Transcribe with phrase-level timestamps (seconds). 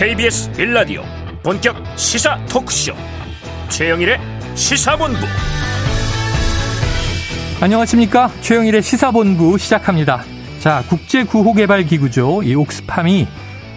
[0.00, 1.02] KBS 빌라디오
[1.42, 2.94] 본격 시사 토크쇼.
[3.68, 4.18] 최영일의
[4.54, 5.18] 시사본부.
[7.60, 8.30] 안녕하십니까?
[8.40, 10.22] 최영일의 시사본부 시작합니다.
[10.58, 12.44] 자 국제구호개발기구죠.
[12.44, 13.28] 이 옥스팜이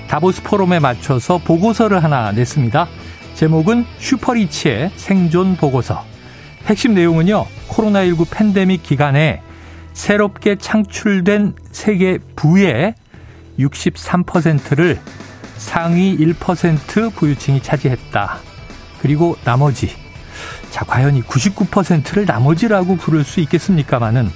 [0.07, 2.87] 다보스 포럼에 맞춰서 보고서를 하나 냈습니다.
[3.33, 6.05] 제목은 슈퍼리치의 생존 보고서.
[6.67, 9.41] 핵심 내용은요 코로나19 팬데믹 기간에
[9.91, 12.95] 새롭게 창출된 세계 부의
[13.59, 15.01] 63%를
[15.63, 18.37] 상위 1% 부유층이 차지했다.
[19.01, 19.91] 그리고 나머지.
[20.69, 24.29] 자, 과연 이 99%를 나머지라고 부를 수 있겠습니까마는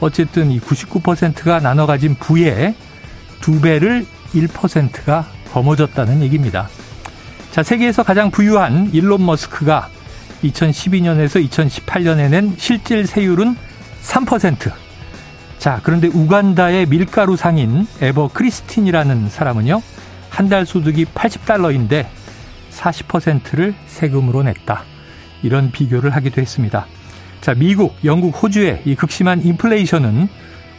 [0.00, 2.74] 어쨌든 이 99%가 나눠 가진 부의
[3.40, 6.68] 두 배를 1%가 거머졌다는 얘기입니다.
[7.50, 9.88] 자, 세계에서 가장 부유한 일론 머스크가
[10.44, 13.56] 2012년에서 2018년에 낸 실질 세율은
[14.02, 14.72] 3%.
[15.58, 19.82] 자, 그런데 우간다의 밀가루 상인 에버 크리스틴이라는 사람은요,
[20.38, 22.06] 한 달 소득이 80달러인데
[22.70, 24.84] 40%를 세금으로 냈다.
[25.42, 26.86] 이런 비교를 하기도 했습니다.
[27.40, 30.28] 자, 미국, 영국, 호주의 이 극심한 인플레이션은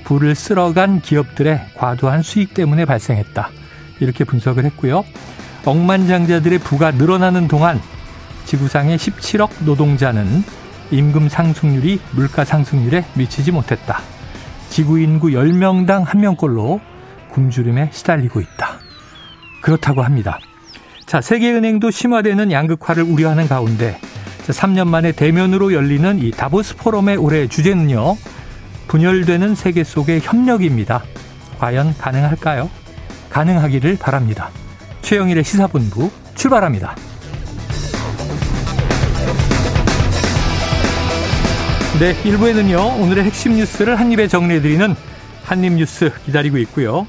[0.06, 3.50] 부를 쓸어간 기업들의 과도한 수익 때문에 발생했다.
[4.00, 5.04] 이렇게 분석을 했고요.
[5.66, 7.82] 억만장자들의 부가 늘어나는 동안
[8.46, 10.42] 지구상의 17억 노동자는
[10.92, 14.00] 임금 상승률이 물가 상승률에 미치지 못했다.
[14.70, 16.80] 지구 인구 10명당 1명꼴로
[17.34, 18.89] 굶주림에 시달리고 있다.
[19.62, 20.40] 그렇다고 합니다.
[21.06, 24.00] 자, 세계은행도 심화되는 양극화를 우려하는 가운데
[24.46, 28.18] 자, 3년 만에 대면으로 열리는 이 다보스 포럼의 올해 주제는요.
[28.88, 31.04] 분열되는 세계 속의 협력입니다.
[31.60, 32.70] 과연 가능할까요?
[33.30, 34.50] 가능하기를 바랍니다.
[35.02, 36.96] 최영일의 시사본부 출발합니다.
[42.00, 44.96] 네, 1부에는요, 오늘의 핵심 뉴스를 한입에 정리해드리는
[45.44, 47.06] 한입뉴스 기다리고 있고요.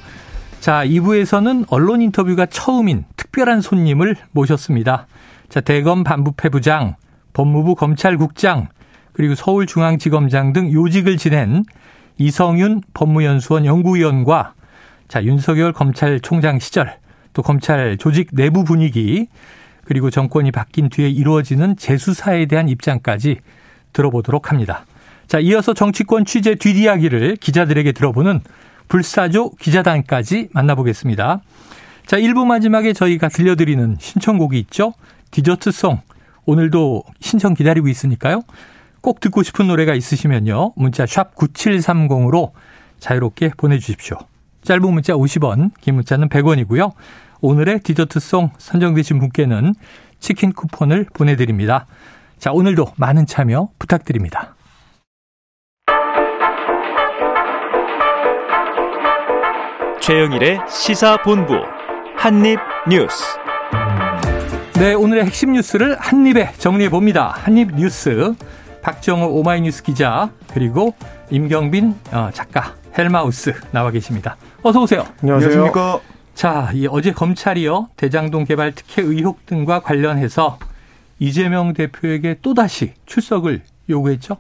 [0.61, 5.07] 자, 2부에서는 언론 인터뷰가 처음인 특별한 손님을 모셨습니다.
[5.48, 6.96] 자, 대검 반부패 부장,
[7.33, 8.68] 법무부 검찰국장,
[9.14, 11.64] 그리고 서울중앙지검장 등 요직을 지낸
[12.18, 14.52] 이성윤 법무연수원 연구위원과
[15.08, 16.98] 자, 윤석열 검찰총장 시절,
[17.33, 19.29] 또 검찰 조직 내부 분위기,
[19.86, 23.39] 그리고 정권이 바뀐 뒤에 이루어지는 재수사에 대한 입장까지
[23.95, 24.84] 들어보도록 합니다.
[25.27, 28.42] 자, 이어서 정치권 취재 뒷이야기를 기자들에게 들어보는
[28.90, 31.40] 불사조 기자단까지 만나보겠습니다.
[32.06, 34.92] 자, 1부 마지막에 저희가 들려드리는 신청곡이 있죠?
[35.30, 36.01] 디저트송.
[36.45, 38.42] 오늘도 신청 기다리고 있으니까요.
[39.01, 40.73] 꼭 듣고 싶은 노래가 있으시면요.
[40.74, 42.51] 문자 샵 9730으로
[42.98, 44.18] 자유롭게 보내주십시오.
[44.64, 46.92] 짧은 문자 50원, 긴 문자는 100원이고요.
[47.40, 49.74] 오늘의 디저트송 선정되신 분께는
[50.18, 51.86] 치킨 쿠폰을 보내드립니다.
[52.39, 54.57] 자, 오늘도 많은 참여 부탁드립니다.
[60.10, 61.54] 최영일의 시사본부
[62.16, 63.38] 한입뉴스.
[64.74, 67.28] 네, 오늘의 핵심 뉴스를 한입에 정리해 봅니다.
[67.28, 68.34] 한입뉴스
[68.82, 70.94] 박정호 오마이뉴스 기자 그리고
[71.30, 74.36] 임경빈 어, 작가 헬마우스 나와 계십니다.
[74.64, 75.06] 어서 오세요.
[75.22, 76.00] 안녕하십니까.
[76.34, 80.58] 자, 이 어제 검찰이요 대장동 개발 특혜 의혹 등과 관련해서
[81.20, 84.38] 이재명 대표에게 또다시 출석을 요구했죠?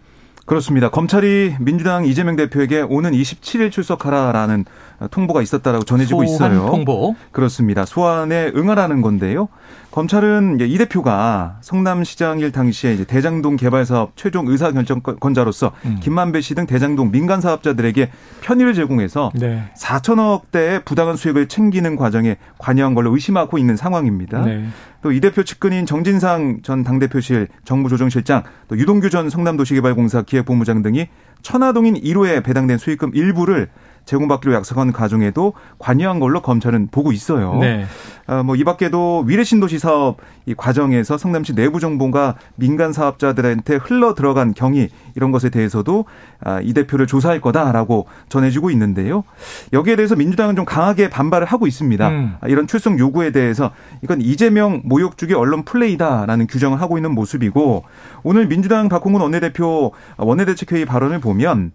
[0.50, 0.90] 그렇습니다.
[0.90, 4.64] 검찰이 민주당 이재명 대표에게 오는 27일 출석하라라는
[5.12, 6.66] 통보가 있었다라고 전해지고 있어요.
[6.66, 7.14] 통보.
[7.30, 7.86] 그렇습니다.
[7.86, 9.46] 소환에 응하라는 건데요.
[9.90, 15.98] 검찰은 이 대표가 성남시장일 당시에 이제 대장동 개발 사업 최종 의사 결정권자로서 음.
[16.00, 19.64] 김만배 씨 등 대장동 민간 사업자들에게 편의를 제공해서 네.
[19.76, 24.44] 4천억 대의 부당한 수익을 챙기는 과정에 관여한 걸로 의심하고 있는 상황입니다.
[24.44, 24.66] 네.
[25.02, 31.08] 또이 대표 측근인 정진상 전 당대표실 정무조정실장, 또 유동규 전 성남도시개발공사 기획본부장 등이
[31.42, 33.70] 천화동인 1호에 배당된 수익금 일부를
[34.04, 37.58] 제공받기로 약속한 과정에도 관여한 걸로 검찰은 보고 있어요.
[37.60, 37.86] 네.
[38.26, 44.88] 아, 뭐이 밖에도 위례신도시 사업 이 과정에서 성남시 내부 정보가 민간 사업자들한테 흘러 들어간 경위
[45.16, 46.04] 이런 것에 대해서도
[46.40, 49.24] 아, 이 대표를 조사할 거다라고 전해지고 있는데요.
[49.72, 52.08] 여기에 대해서 민주당은 좀 강하게 반발을 하고 있습니다.
[52.08, 52.36] 음.
[52.40, 57.84] 아, 이런 출석 요구에 대해서 이건 이재명 모욕주기 언론 플레이다라는 규정을 하고 있는 모습이고
[58.22, 61.72] 오늘 민주당 박홍근 원내대표 원내대책회의 발언을 보면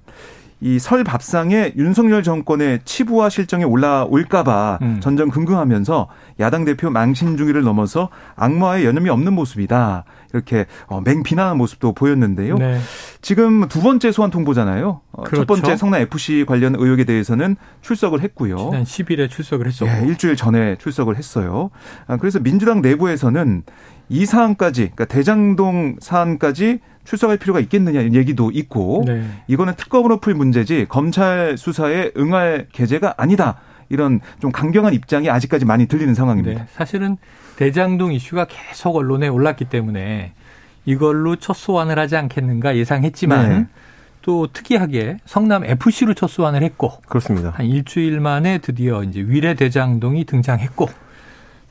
[0.66, 5.00] 이 설 밥상에 윤석열 정권의 치부와 실정에 올라올까봐 음.
[5.00, 6.08] 전전 긍긍하면서
[6.40, 10.06] 야당 대표 망신 중위를 넘어서 악마의 여념이 없는 모습이다.
[10.34, 12.58] 이렇게 어, 맹비난하는 모습도 보였는데요.
[12.58, 12.80] 네.
[13.22, 15.02] 지금 두 번째 소환 통보잖아요.
[15.12, 15.46] 어, 그렇죠.
[15.46, 18.58] 첫 번째 성남 FC 관련 의혹에 대해서는 출석을 했고요.
[18.58, 19.92] 지난 10일에 출석을 했었고.
[19.92, 21.70] 예, 일주일 전에 출석을 했어요.
[22.08, 23.62] 아, 그래서 민주당 내부에서는
[24.10, 29.26] 이 사안까지, 그러니까 대장동 사안까지 출석할 필요가 있겠느냐 이런 얘기도 있고 네.
[29.48, 33.58] 이거는 특검으로 풀 문제지 검찰 수사에 응할 계제가 아니다.
[33.90, 36.62] 이런 좀 강경한 입장이 아직까지 많이 들리는 상황입니다.
[36.62, 37.18] 네, 사실은
[37.56, 40.34] 대장동 이슈가 계속 언론에 올랐기 때문에
[40.86, 43.68] 이걸로 첫 소환을 하지 않겠는가 예상했지만 네.
[44.22, 47.52] 또 특이하게 성남 FC로 첫 소환을 했고 그렇습니다.
[47.52, 50.90] 한 일주일 만에 드디어 이제 위례 대장동이 등장했고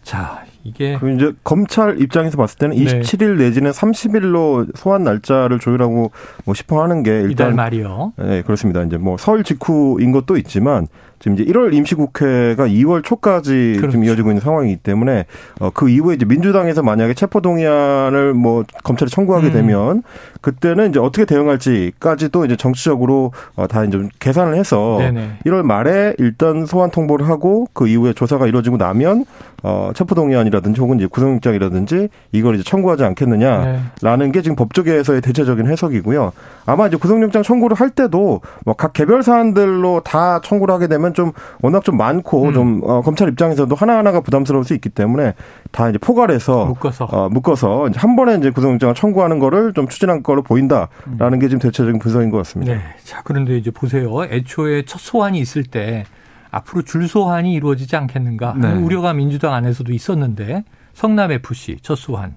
[0.05, 3.01] 자, 이게 그 이제 검찰 입장에서 봤을 때는 네.
[3.01, 6.11] 27일 내지는 30일로 소환 날짜를 조율하고
[6.45, 8.15] 뭐 싶어 하는 게 일단 이달 말이요.
[8.19, 8.83] 네, 그렇습니다.
[8.83, 10.87] 이제 뭐 설 직후인 것도 있지만
[11.25, 13.93] 지금 이제 1월 임시국회가 2월 초까지 그렇죠.
[13.93, 15.25] 좀 이어지고 있는 상황이기 때문에
[15.59, 19.53] 어, 그 이후에 이제 민주당에서 만약에 체포동의안을 뭐 검찰에 청구하게 음.
[19.55, 20.03] 되면
[20.43, 25.38] 그때는 이제 어떻게 대응할지까지도 이제 정치적으로 어, 다 이제 계산을 해서 네네.
[25.47, 29.25] 1월 말에 일단 소환 통보를 하고 그 이후에 조사가 이루어지고 나면
[29.62, 34.31] 어, 체포동의안이라든지 혹은 이제 구속영장이라든지 이걸 이제 청구하지 않겠느냐라는 네.
[34.31, 36.32] 게 지금 법조계에서의 대체적인 해석이고요.
[36.67, 41.33] 아마 이제 구속영장 청구를 할 때도 뭐 각 개별 사안들로 다 청구를 하게 되면 좀
[41.63, 42.53] 워낙 좀 많고 음.
[42.53, 45.35] 좀 어, 검찰 입장에서도 하나하나가 부담스러울 수 있기 때문에
[45.71, 50.43] 다 이제 포괄해서 묶어서 어, 묶어서 한 번에 이제 구속영장을 청구하는 거를 좀 추진한 거로
[50.43, 50.89] 보인다라는
[51.35, 51.39] 음.
[51.39, 52.75] 게 지금 대체적인 분석인 것 같습니다.
[52.75, 52.81] 네.
[53.05, 54.25] 자, 그런데 이제 보세요.
[54.25, 56.05] 애초에 첫 소환이 있을 때
[56.51, 58.73] 앞으로 줄 소환이 이루어지지 않겠는가 네.
[58.75, 62.37] 우려가 민주당 안에서도 있었는데 성남 FC 첫 소환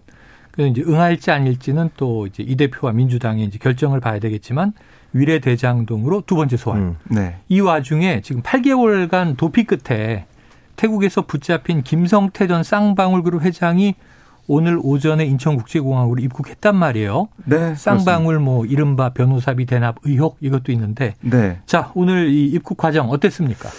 [0.52, 4.74] 그 이제 응할지 아닐지는 또 이제 이 대표와 민주당이 이제 결정을 봐야 되겠지만
[5.13, 6.80] 위례 대장동으로 두 번째 소환.
[6.80, 7.38] 음, 네.
[7.50, 10.25] 이 와중에 지금 8개월간 도피 끝에
[10.75, 13.95] 태국에서 붙잡힌 김성태 전 쌍방울그룹 회장이
[14.48, 17.27] 오늘 오전에 인천국제공항으로 입국했단 말이에요.
[17.45, 17.75] 네.
[17.75, 21.15] 쌍방울 뭐 이른바 변호사비 대납 의혹 이것도 있는데.
[21.21, 21.59] 네.
[21.65, 23.69] 자, 오늘 이 입국 과정 어땠습니까?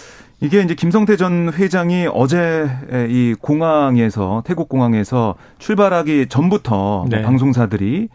[0.41, 2.69] 이게 이제 김성태 전 회장이 어제
[3.09, 7.23] 이 공항에서 태국 공항에서 출발하기 전부터 네.
[7.23, 8.07] 방송사들이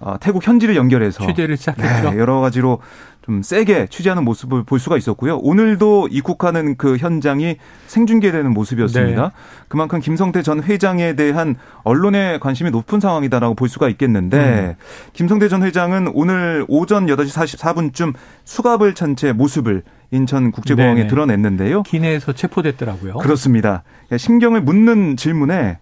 [0.00, 2.10] 어, 태국 현지를 연결해서 취재를 시작했죠.
[2.12, 2.80] 네, 여러 가지로
[3.22, 5.36] 좀 세게 취재하는 모습을 볼 수가 있었고요.
[5.38, 7.56] 오늘도 입국하는 그 현장이
[7.86, 9.22] 생중계되는 모습이었습니다.
[9.22, 9.28] 네.
[9.68, 14.82] 그만큼 김성태 전 회장에 대한 언론의 관심이 높은 상황이다라고 볼 수가 있겠는데 음.
[15.12, 21.08] 김성태 전 회장은 오늘 오전 8시 44분쯤 수갑을 찬 채 모습을 인천국제공항에 네네.
[21.08, 21.82] 드러냈는데요.
[21.82, 23.14] 기내에서 체포됐더라고요.
[23.14, 23.82] 그렇습니다.
[24.16, 25.78] 심경을 묻는 질문에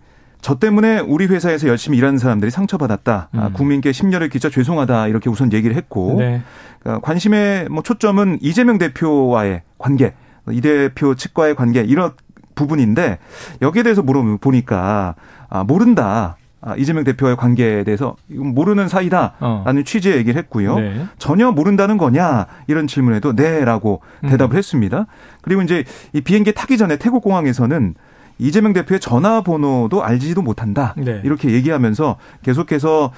[0.47, 3.31] 저 때문에 우리 회사에서 열심히 일하는 사람들이 상처받았다.
[3.33, 3.53] 아, 음.
[3.53, 5.09] 국민께 심려를 끼쳐 죄송하다.
[5.09, 6.41] 이렇게 우선 얘기를 했고 네.
[6.79, 10.15] 그러니까 관심의 뭐 초점은 이재명 대표와의 관계,
[10.53, 12.13] 이 대표 측과의 관계 이런
[12.55, 13.19] 부분인데
[13.61, 15.17] 여기에 대해서 물어보니까
[15.49, 16.37] 아, 모른다.
[16.61, 19.83] 아, 이재명 대표와의 관계에 대해서 이건 모르는 사이다라는 어.
[19.85, 20.79] 취지의 얘기를 했고요.
[20.79, 21.07] 네.
[21.19, 24.29] 전혀 모른다는 거냐 이런 질문에도 네라고 음.
[24.29, 24.59] 대답을 음.
[24.59, 25.07] 했습니다.
[25.43, 25.83] 그리고 이제
[26.13, 27.97] 이 비행기 타기 전에 태국 공항에서는
[28.39, 30.95] 이재명 대표의 전화번호도 알지도 못한다.
[30.97, 31.21] 네.
[31.25, 33.13] 이렇게 얘기하면서 계속해서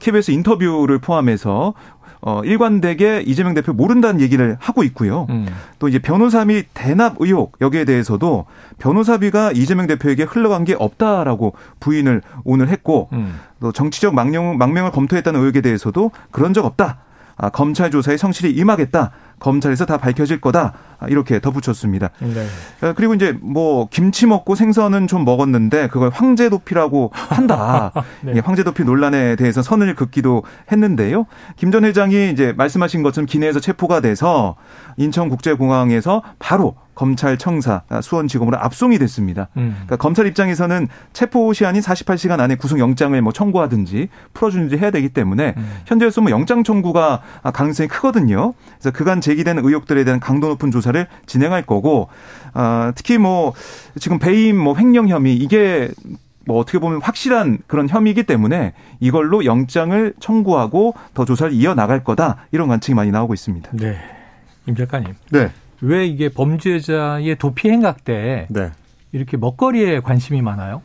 [0.00, 1.74] KBS 어, 인터뷰를 포함해서
[2.26, 5.26] 어, 일관되게 이재명 대표 모른다는 얘기를 하고 있고요.
[5.28, 5.46] 음.
[5.78, 8.46] 또 이제 변호사 및 대납 의혹 여기에 대해서도
[8.78, 13.38] 변호사비가 이재명 대표에게 흘러간 게 없다라고 부인을 오늘 했고 음.
[13.60, 16.98] 또 정치적 망명, 망명을 검토했다는 의혹에 대해서도 그런 적 없다.
[17.36, 19.10] 아, 검찰 조사에 성실히 임하겠다.
[19.40, 20.72] 검찰에서 다 밝혀질 거다.
[21.08, 22.10] 이렇게 덧붙였습니다.
[22.20, 22.46] 네.
[22.86, 27.92] 어, 그리고 이제 뭐 김치 먹고 생선은 좀 먹었는데 그걸 황제 도피라고 한다.
[28.22, 28.38] 네.
[28.40, 31.26] 황제 도피 논란에 대해서 선을 긋기도 했는데요.
[31.56, 34.54] 김 전 회장이 이제 말씀하신 것처럼 기내에서 체포가 돼서
[34.96, 39.48] 인천국제공항에서 바로 검찰청사 아, 수원지검으로 압송이 됐습니다.
[39.56, 39.72] 음.
[39.74, 45.72] 그러니까 검찰 입장에서는 체포 시한이 48시간 안에 구속영장을 뭐 청구하든지 풀어주는지 해야 되기 때문에 음.
[45.86, 47.22] 현재로서 뭐 영장 청구가
[47.52, 48.54] 가능성이 크거든요.
[48.78, 52.08] 그래서 그간 제기된 의혹들에 대한 강도 높은 조사를 진행할 거고
[52.52, 53.52] 아, 특히 뭐
[53.98, 55.90] 지금 배임 뭐 횡령 혐의 이게
[56.46, 62.46] 뭐 어떻게 보면 확실한 그런 혐의이기 때문에 이걸로 영장을 청구하고 더 조사를 이어 나갈 거다
[62.52, 63.70] 이런 관측이 많이 나오고 있습니다.
[63.72, 63.96] 네,
[64.66, 65.14] 임 작가님.
[65.30, 65.50] 네.
[65.84, 68.70] 왜 이게 범죄자의 도피 행각 때 네.
[69.12, 70.82] 이렇게 먹거리에 관심이 많아요?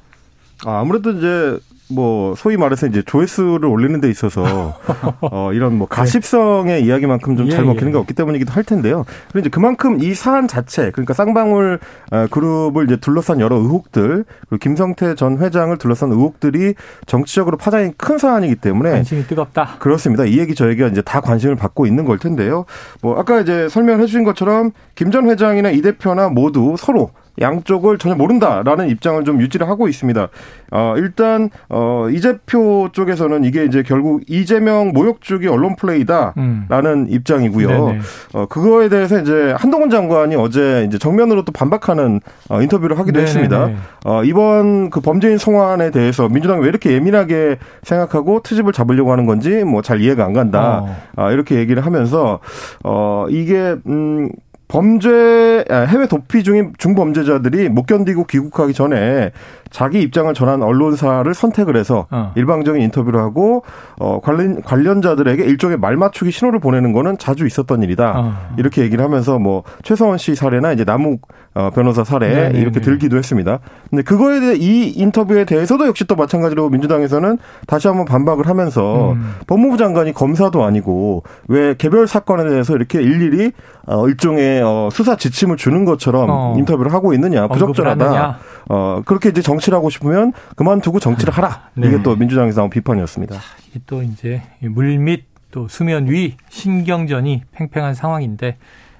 [0.65, 1.57] 아, 아무래도 이제
[1.91, 4.77] 뭐 소위 말해서 이제 조회수를 올리는 데 있어서
[5.21, 6.87] 어 이런 뭐 가십성의 네.
[6.87, 7.91] 이야기만큼 좀잘 예, 먹히는 예.
[7.91, 9.05] 게 없기 때문이기도 할 텐데요.
[9.31, 11.79] 그리고 이제 그만큼 이 사안 자체 그러니까 쌍방울
[12.11, 18.17] 어, 그룹을 이제 둘러싼 여러 의혹들 그리고 김성태 전 회장을 둘러싼 의혹들이 정치적으로 파장이 큰
[18.17, 19.75] 사안이기 때문에 관심이 뜨겁다.
[19.79, 20.25] 그렇습니다.
[20.25, 22.65] 이 얘기 저희가 이제 다 관심을 받고 있는 걸 텐데요.
[23.01, 27.09] 뭐 아까 이제 설명해 주신 것처럼 김 전 회장이나 이 대표나 모두 서로
[27.41, 30.27] 양쪽을 전혀 모른다라는 입장을 좀 유지를 하고 있습니다.
[30.71, 37.07] 어, 일단 어, 이재표 쪽에서는 이게 이제 결국 이재명 모욕주기 언론 플레이다라는 음.
[37.09, 37.67] 입장이고요.
[37.67, 37.99] 네네.
[38.33, 43.23] 어, 그거에 대해서 이제 한동훈 장관이 어제 이제 정면으로 또 반박하는 어, 인터뷰를 하기도 네네네.
[43.27, 43.69] 했습니다.
[44.05, 49.63] 어, 이번 그 범죄인 송환에 대해서 민주당이 왜 이렇게 예민하게 생각하고 트집을 잡으려고 하는 건지
[49.63, 50.81] 뭐 잘 이해가 안 간다.
[50.83, 50.95] 어.
[51.15, 52.39] 아, 이렇게 얘기를 하면서
[52.83, 54.29] 어, 이게 음
[54.69, 59.31] 범죄 아, 해외 도피 중인 중범죄자들이 못 견디고 귀국하기 전에
[59.71, 62.31] 자기 입장을 전한 언론사를 선택을 해서 어.
[62.35, 63.63] 일방적인 인터뷰를 하고
[63.99, 68.13] 어 관련 관련자들에게 일종의 말 맞추기 신호를 보내는 거는 자주 있었던 일이다.
[68.15, 68.33] 어.
[68.57, 72.79] 이렇게 얘기를 하면서 뭐 최서원 씨 사례나 이제 남욱 어 변호사 사례 네네 네, 이렇게
[72.79, 72.81] 네.
[72.81, 73.59] 들기도 했습니다.
[73.89, 79.35] 근데 그거에 대해 이 인터뷰에 대해서도 역시 또 마찬가지로 민주당에서는 다시 한번 반박을 하면서 음.
[79.47, 83.51] 법무부 장관이 검사도 아니고 왜 개별 사건에 대해서 이렇게 일일이
[83.85, 86.55] 어 일종의 어 수사 지침을 주는 것처럼 어.
[86.57, 88.37] 인터뷰를 하고 있느냐 부적절하다.
[88.69, 91.69] 어 그렇게 이제 정 정치를 하고 싶으면 그만두고 정치를 하라.
[91.75, 91.87] 네.
[91.87, 93.35] 이게 또 민주당에서 나온 비판이었습니다.
[93.35, 98.57] 자, 이게 또 이제 물밑 또 수면 위 신경전이 팽팽한 상황인데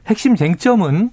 [0.08, 1.12] 핵심 쟁점은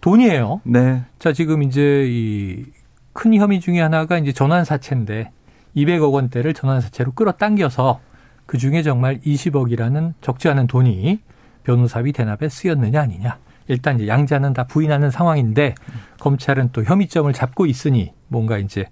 [0.00, 0.60] 돈이에요.
[0.64, 1.02] 네.
[1.18, 2.76] 자, 지금 이제 이
[3.16, 5.30] 큰 혐의 중에 하나가 이제 전환 사채인데
[5.74, 7.98] 200억 원대를 전환 사채로 끌어당겨서
[8.44, 11.20] 그 중에 정말 20억이라는 적지 않은 돈이
[11.64, 13.38] 변호사비 대납에 쓰였느냐 아니냐.
[13.68, 15.74] 일단 이제 양자는 다 부인하는 상황인데
[16.20, 18.86] 검찰은 또 혐의점을 잡고 있으니 뭔가 이제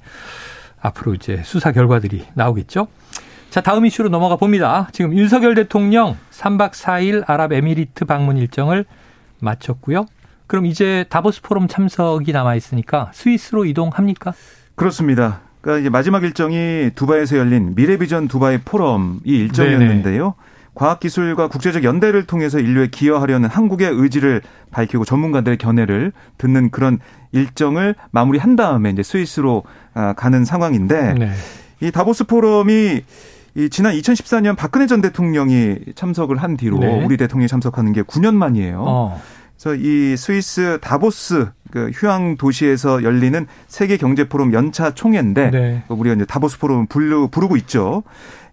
[0.80, 2.88] 앞으로 이제 수사 결과들이 나오겠죠.
[3.50, 4.88] 자, 다음 이슈로 넘어가 봅니다.
[4.92, 8.84] 지금 윤석열 대통령 3박 4일 아랍에미리트 방문 일정을
[9.40, 10.06] 마쳤고요.
[10.46, 14.34] 그럼 이제 다보스 포럼 참석이 남아 있으니까 스위스로 이동합니까?
[14.74, 15.40] 그렇습니다.
[15.60, 20.22] 그러니까 이제 마지막 일정이 두바이에서 열린 미래비전 두바이 포럼이 일정이었는데요.
[20.22, 20.53] 네네.
[20.74, 26.98] 과학기술과 국제적 연대를 통해서 인류에 기여하려는 한국의 의지를 밝히고 전문가들의 견해를 듣는 그런
[27.32, 29.62] 일정을 마무리한 다음에 이제 스위스로
[29.94, 31.32] 아, 가는 상황인데 네.
[31.80, 33.02] 이 다보스 포럼이
[33.56, 37.04] 이 지난 2014년 박근혜 전 대통령이 참석을 한 뒤로 네.
[37.04, 38.84] 우리 대통령이 참석하는 게 9년 만이에요.
[38.86, 39.20] 어.
[39.56, 45.82] 그래서 이 스위스 다보스 그 휴양 도시에서 열리는 세계 경제 포럼 연차 총회인데 네.
[45.88, 48.02] 우리가 이제 다보스 포럼 부르, 부르고 있죠.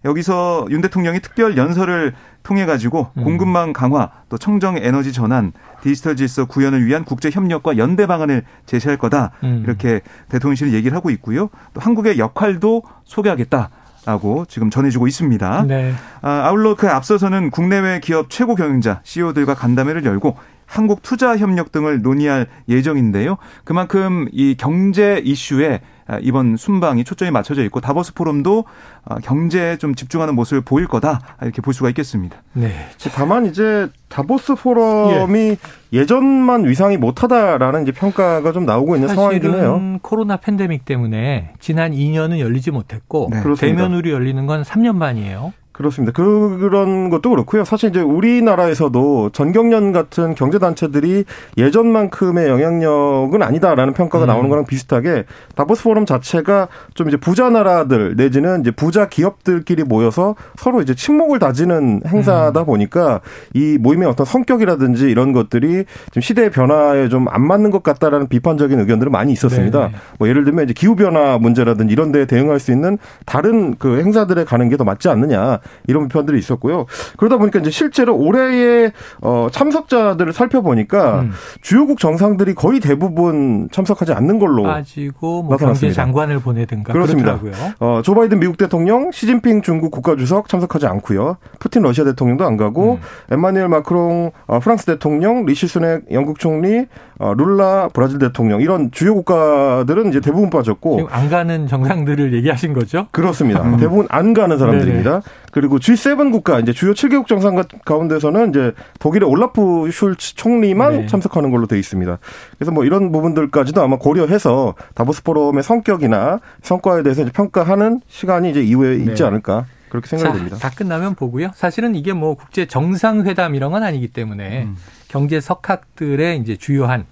[0.04, 3.24] 여기서 윤 대통령이 특별 연설을 통해 가지고 음.
[3.24, 8.96] 공급망 강화, 또 청정 에너지 전환, 디지털 질서 구현을 위한 국제 협력과 연대 방안을 제시할
[8.96, 9.30] 거다.
[9.44, 9.62] 음.
[9.64, 11.50] 이렇게 대통령실은 얘기를 하고 있고요.
[11.74, 13.70] 또 한국의 역할도 소개하겠다.
[14.04, 15.64] 라고 지금 전해주고 있습니다.
[15.68, 15.94] 네.
[16.22, 22.02] 아, 아울러 그 앞서서는 국내외 기업 최고 경영자 CEO들과 간담회를 열고 한국 투자 협력 등을
[22.02, 23.36] 논의할 예정인데요.
[23.64, 28.64] 그만큼 이 경제 이슈에 아, 이번 순방이 초점이 맞춰져 있고 다보스 포럼도
[29.04, 32.42] 아, 경제에 좀 집중하는 모습을 보일 거다 이렇게 볼 수가 있겠습니다.
[32.54, 32.72] 네.
[33.14, 35.56] 다만 이제 다보스 포럼이
[35.92, 36.06] 예.
[36.06, 39.98] 전만 위상이 못하다라는 이제 평가가 좀 나오고 있는 상황이긴 해요.
[40.02, 43.42] 코로나 팬데믹 때문에 지난 2년은 열리지 못했고 네.
[43.58, 45.52] 대면으로 열리는 건 3년 만이에요.
[45.72, 46.12] 그렇습니다.
[46.12, 47.64] 그런 것도 그렇고요.
[47.64, 51.24] 사실 이제 우리나라에서도 전경련 같은 경제단체들이
[51.56, 54.28] 예전만큼의 영향력은 아니다라는 평가가 음.
[54.28, 55.24] 나오는 거랑 비슷하게
[55.54, 61.38] 다보스 포럼 자체가 좀 이제 부자 나라들 내지는 이제 부자 기업들끼리 모여서 서로 이제 침묵을
[61.38, 62.66] 다지는 행사다 음.
[62.66, 63.20] 보니까
[63.54, 68.78] 이 모임의 어떤 성격이라든지 이런 것들이 좀 시대의 변화에 좀 안 맞는 것 같다라는 비판적인
[68.80, 69.78] 의견들은 많이 있었습니다.
[69.78, 69.92] 네네.
[70.18, 74.44] 뭐 예를 들면 이제 기후 변화 문제라든지 이런 데에 대응할 수 있는 다른 그 행사들에
[74.44, 75.60] 가는 게 더 맞지 않느냐.
[75.86, 76.86] 이런 표현들이 있었고요.
[77.16, 81.32] 그러다 보니까 이제 실제로 올해의 어, 참석자들을 살펴보니까 음.
[81.60, 87.38] 주요국 정상들이 거의 대부분 참석하지 않는 걸로 빠지고 뭐 경제 장관을 보내든가 그렇습니다.
[87.38, 87.74] 그렇더라고요.
[87.80, 91.36] 어, 조 바이든 미국 대통령, 시진핑 중국 국가주석 참석하지 않고요.
[91.58, 92.98] 푸틴 러시아 대통령도 안 가고 음.
[93.30, 96.86] 엠마누엘 마크롱 어, 프랑스 대통령, 리시 수넥 영국 총리,
[97.18, 102.72] 어, 룰라 브라질 대통령 이런 주요 국가들은 이제 대부분 빠졌고 지금 안 가는 정상들을 얘기하신
[102.72, 103.06] 거죠?
[103.12, 103.62] 그렇습니다.
[103.62, 103.76] 음.
[103.76, 105.10] 대부분 안 가는 사람들입니다.
[105.10, 105.22] 네네.
[105.52, 111.06] 그리고 G7 국가 이제 주요 7개국 정상 가운데서는 이제 독일의 올라프 슐츠 총리만 네.
[111.06, 112.18] 참석하는 걸로 돼 있습니다.
[112.58, 118.96] 그래서 뭐 이런 부분들까지도 아마 고려해서 다보스 포럼의 성격이나 성과에 대해서 평가하는 시간이 이제 이후에
[118.96, 119.04] 네.
[119.04, 120.56] 있지 않을까 그렇게 생각이 됩니다.
[120.56, 121.50] 다 끝나면 보고요.
[121.54, 124.76] 사실은 이게 뭐 국제 정상회담 이런 건 아니기 때문에 음.
[125.08, 127.04] 경제 석학들의 이제 주요한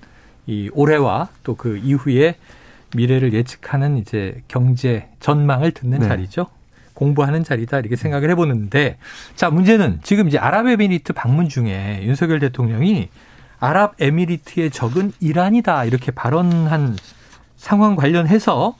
[0.47, 2.37] 이 올해와 또 그 이후에
[2.97, 6.09] 미래를 예측하는 이제 경제 전망을 듣는 네.
[6.09, 6.47] 자리죠.
[7.00, 8.99] 공부하는 자리다 이렇게 생각을 해보는데
[9.35, 13.09] 자 문제는 지금 이제 아랍에미리트 방문 중에 윤석열 대통령이
[13.59, 16.97] 아랍에미리트의 적은 이란이다 이렇게 발언한
[17.57, 18.76] 상황 관련해서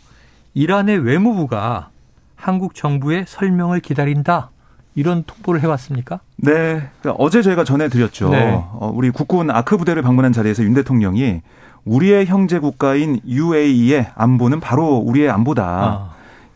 [0.53, 1.89] 이란의 외무부가
[2.37, 4.51] 한국 정부의 설명을 기다린다
[4.95, 6.21] 이런 통보를 해왔습니까?
[6.37, 8.31] 네, 그러니까 어제 저희가 전해드렸죠.
[8.31, 8.53] 네.
[8.55, 11.41] 어, 우리 국군 아크 부대를 방문한 자리에서 윤 대통령이
[11.85, 15.65] 우리의 형제 국가인 UAE의 안보는 바로 우리의 안보다.
[15.65, 16.11] 아.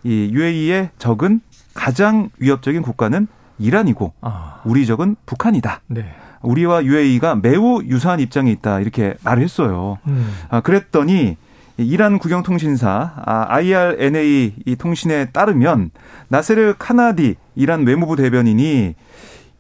[0.04, 1.40] 이 UAE의 적은
[1.75, 3.26] 가장 위협적인 국가는
[3.59, 4.61] 이란이고 아.
[4.64, 5.81] 우리 적은 북한이다.
[5.88, 6.14] 네.
[6.43, 9.99] 우리와 UAE가 매우 유사한 입장에 있다 이렇게 말을 했어요.
[10.07, 10.31] 음.
[10.50, 11.37] 아, 그랬더니
[11.76, 13.14] 이란 국영통신사
[13.49, 15.90] IRNA 이 통신에 따르면
[16.28, 18.95] 나세르 카나디 이란 외무부 대변인이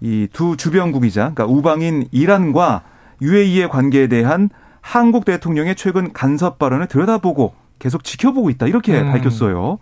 [0.00, 2.82] 이 두 주변국이자 그러니까 우방인 이란과
[3.22, 9.10] UAE의 관계에 대한 한국 대통령의 최근 간섭 발언을 들여다보고 계속 지켜보고 있다 이렇게 음.
[9.12, 9.78] 밝혔어요.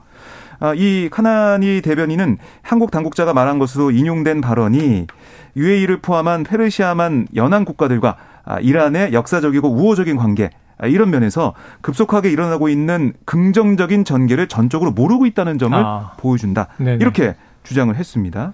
[0.63, 5.09] 아, 이 카나니 대변인은 한국 당국자가 말한 것으로 인용된 발언이
[5.57, 12.69] UAE를 포함한 페르시아만 연안 국가들과 아, 이란의 역사적이고 우호적인 관계 아, 이런 면에서 급속하게 일어나고
[12.69, 16.13] 있는 긍정적인 전개를 전적으로 모르고 있다는 점을 아.
[16.19, 16.69] 보여준다.
[16.77, 16.99] 네네.
[17.01, 18.53] 이렇게 주장을 했습니다.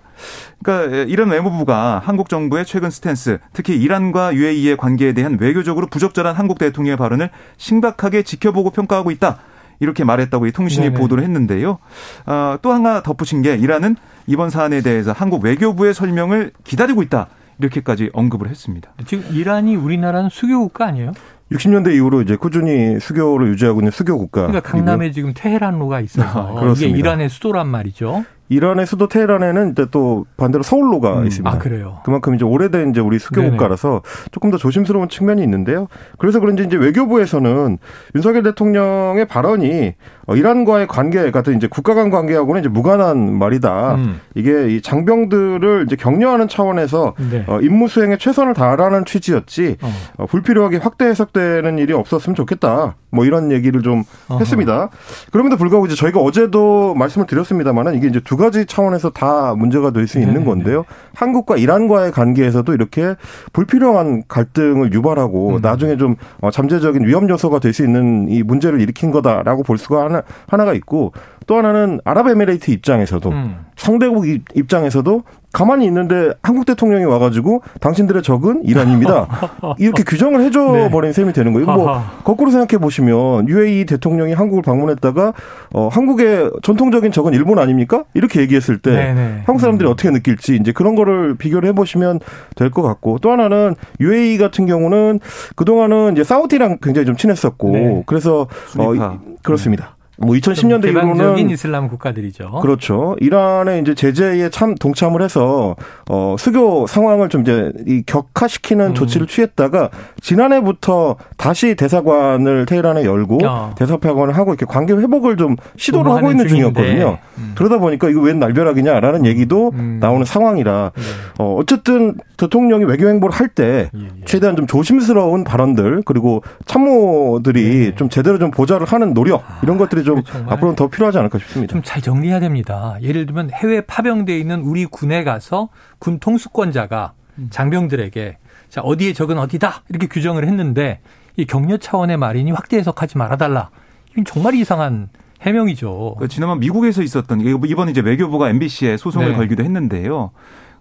[0.62, 6.58] 그러니까 이런 외무부가 한국 정부의 최근 스탠스, 특히 이란과 UAE의 관계에 대한 외교적으로 부적절한 한국
[6.58, 9.40] 대통령의 발언을 심각하게 지켜보고 평가하고 있다.
[9.80, 10.99] 이렇게 말했다고 이 통신이 네네.
[10.99, 11.78] 보도를 했는데요.
[12.26, 17.28] 어, 또 하나 덧붙인 게 이란은 이번 사안에 대해서 한국 외교부의 설명을 기다리고 있다.
[17.61, 18.90] 이렇게까지 언급을 했습니다.
[19.06, 21.12] 지금 이란이 우리나라는 수교 국가 아니에요?
[21.50, 24.47] 60년대 이후로 이제 꾸준히 수교를 유지하고 있는 수교 국가.
[24.47, 28.25] 그러니까 강남에 지금 테헤란로가 있어서 아, 이게 이란의 수도란 말이죠.
[28.49, 31.26] 이란의 수도 테헤란에는 이제 또 반대로 서울로가 음.
[31.26, 31.50] 있습니다.
[31.50, 31.99] 아, 그래요?
[32.05, 34.02] 그만큼 이제 오래된 이제 우리 수교 국가라서
[34.33, 35.88] 조금 더 조심스러운 측면이 있는데요.
[36.19, 37.78] 그래서 그런지 이제 외교부에서는
[38.14, 39.95] 윤석열 대통령의 발언이
[40.26, 43.95] 어, 이란과의 관계 같은 이제 국가 간 관계하고는 이제 무관한 말이다.
[43.95, 44.21] 음.
[44.35, 47.45] 이게 이 장병들을 이제 격려하는 차원에서 네.
[47.47, 49.93] 어, 임무 수행에 최선을 다하라는 취지였지 어.
[50.19, 52.97] 어, 불필요하게 확대 해석되는 일이 없었으면 좋겠다.
[53.11, 54.40] 뭐 이런 얘기를 좀 어허.
[54.40, 54.90] 했습니다.
[55.33, 60.07] 그럼에도 불구하고 이제 저희가 어제도 말씀을 드렸습니다만은 이게 이제 두 가지 차원에서 다 문제가 될
[60.09, 60.47] 수 있는 네네.
[60.47, 60.85] 건데요.
[61.14, 63.14] 한국과 이란과의 관계에서도 이렇게
[63.52, 65.61] 불필요한 갈등을 유발하고 음.
[65.61, 70.04] 나중에 좀 어, 잠재적인 위험 요소가 될 수 있는 이 문제를 일으킨 거다라고 볼 수가
[70.04, 71.12] 하나 하나가 있고
[71.49, 73.57] 또 하나는 아랍에미레이트 입장에서도 음.
[73.75, 79.26] 상대국 입장에서도 가만히 있는데 한국 대통령이 와가지고 당신들의 적은 이란입니다.
[79.78, 80.90] 이렇게 규정을 해줘 네.
[80.90, 81.67] 버린 셈이 되는 거예요.
[81.67, 85.33] 뭐 거꾸로 생각해 보시면 UAE 대통령이 한국을 방문했다가
[85.73, 88.05] 어, 한국의 전통적인 적은 일본 아닙니까?
[88.12, 89.14] 이렇게 얘기했을 때 네네.
[89.14, 89.43] 네.
[89.47, 89.93] 한국 사람들이 음.
[89.93, 92.21] 어떻게 느낄지 이제 그런 거를 비교를 해보시면
[92.57, 95.21] 될 것 같고 또 하나는 UAE 같은 경우는
[95.56, 98.02] 그 동안은 이제 사우디랑 굉장히 좀 친했었고 네.
[98.04, 99.97] 그래서 어, 그렇습니다.
[100.21, 102.59] 뭐 2010년대 이후로는 이슬람 국가들이죠.
[102.61, 103.17] 그렇죠.
[103.21, 105.76] 이란의 이제 제재에 참 동참을 해서
[106.11, 108.95] 어 수교 상황을 좀 이제 이 격화시키는 음.
[108.95, 113.75] 조치를 취했다가 지난해부터 다시 대사관을 테헤란에 열고 어.
[113.76, 116.73] 대사파관을 하고 이렇게 관계 회복을 좀 시도를 하고 있는 중인데.
[116.83, 117.19] 중이었거든요.
[117.39, 117.52] 음.
[117.54, 119.99] 그러다 보니까 이거 웬 날벼락이냐라는 얘기도 음.
[120.00, 121.02] 나오는 상황이라 네.
[121.39, 124.25] 어 어쨌든 대통령이 외교 행보를 할때 예, 예.
[124.25, 127.95] 최대한 좀 조심스러운 발언들 그리고 참모들이 네.
[127.95, 131.73] 좀 제대로 좀 보좌를 하는 노력 이런 것들이 좀 앞으로는 더 필요하지 않을까 싶습니다.
[131.73, 132.97] 좀 잘 정리해야 됩니다.
[133.02, 135.68] 예를 들면 해외 파병돼 있는 우리 군에 가서
[135.99, 137.49] 군 통수권자가 음.
[137.50, 141.00] 장병들에게 자 어디에 적은 어디다 이렇게 규정을 했는데
[141.36, 143.71] 이 격려 차원의 말이니 확대 해석하지 말아달라.
[144.12, 145.08] 이건 정말 이상한
[145.42, 146.16] 해명이죠.
[146.18, 149.36] 그 지난번 미국에서 있었던 이번 이제 외교부가 MBC에 소송을 네.
[149.36, 150.32] 걸기도 했는데요.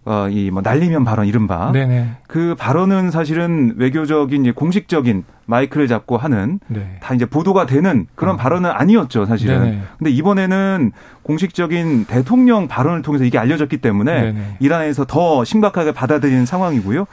[0.07, 2.07] 어, 이 뭐 날리면 발언 이른바 네네.
[2.27, 6.97] 그 발언은 사실은 외교적인 이제 공식적인 마이크를 잡고 하는 네.
[7.01, 8.37] 다 이제 보도가 되는 그런 어.
[8.37, 9.63] 발언은 아니었죠 사실은.
[9.63, 9.81] 네네.
[9.97, 10.91] 근데 이번에는
[11.23, 14.57] 공식적인 대통령 발언을 통해서 이게 알려졌기 때문에 네네.
[14.59, 17.05] 이란에서 더 심각하게 받아들이는 상황이고요.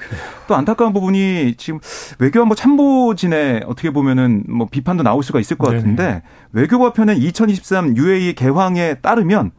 [0.46, 1.80] 또 안타까운 부분이 지금
[2.20, 8.34] 외교안보 참모진에 어떻게 보면은 뭐 비판도 나올 수가 있을 것 같은데 외교부 편은 2023 UAE
[8.34, 9.50] 개황에 따르면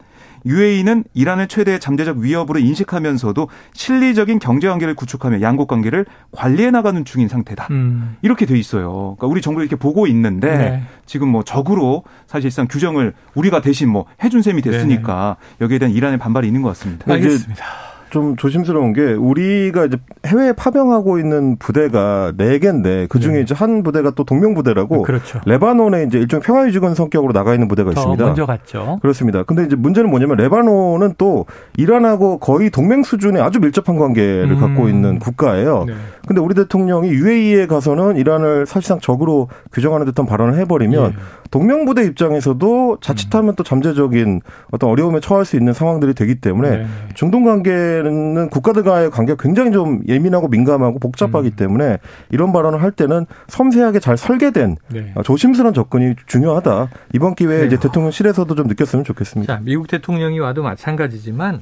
[0.45, 7.27] UAE는 이란을 최대의 잠재적 위협으로 인식하면서도 실리적인 경제 관계를 구축하며 양국 관계를 관리해 나가는 중인
[7.27, 7.67] 상태다.
[7.71, 8.17] 음.
[8.21, 9.15] 이렇게 돼 있어요.
[9.17, 10.83] 그러니까 우리 정부 이렇게 보고 있는데 네.
[11.05, 16.19] 지금 뭐 적으로 사실상 규정을 우리가 대신 뭐 해준 셈이 됐으니까 네 여기에 대한 이란의
[16.19, 17.11] 반발이 있는 것 같습니다.
[17.11, 17.94] 알겠습니다.
[18.15, 23.41] 좀 조심스러운 게 우리가 이제 해외에 파병하고 있는 부대가 네 개인데 그 중에 네.
[23.41, 25.41] 이제 한 부대가 또 동명 부대라고 그렇죠.
[25.45, 28.25] 레바논에 이제 일종 평화유지군 성격으로 나가 있는 부대가 있습니다.
[28.25, 28.99] 먼저 갔죠.
[29.01, 29.43] 그렇습니다.
[29.43, 34.59] 근데 이제 문제는 뭐냐면 레바논은 또 이란하고 거의 동맹 수준의 아주 밀접한 관계를 음.
[34.61, 35.83] 갖고 있는 국가예요.
[35.85, 35.93] 네.
[36.25, 41.15] 근데 우리 대통령이 UAE에 가서는 이란을 사실상 적으로 규정하는 듯한 발언을 해버리면 예.
[41.51, 43.55] 동명 부대 입장에서도 자칫하면 음.
[43.55, 46.85] 또 잠재적인 어떤 어려움에 처할 수 있는 상황들이 되기 때문에 네.
[47.13, 47.71] 중동 관계
[48.05, 51.55] 때는 국가들과의 관계가 굉장히 좀 예민하고 민감하고 복잡하기 음.
[51.55, 51.97] 때문에
[52.29, 55.13] 이런 발언을 할 때는 섬세하게 잘 설계된 네.
[55.23, 56.89] 조심스러운 접근이 중요하다.
[57.13, 57.67] 이번 기회에 네.
[57.67, 59.53] 이제 대통령실에서도 좀 느꼈으면 좋겠습니다.
[59.55, 61.61] 자, 미국 대통령이 와도 마찬가지지만